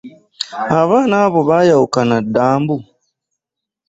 [0.81, 2.77] Abaana abo baayawukana dda mbu?